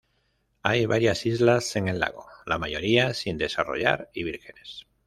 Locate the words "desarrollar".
3.37-4.09